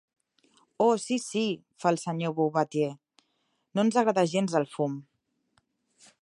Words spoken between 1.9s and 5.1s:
el senyor Bouvatier–, no ens agrada gens, el fum.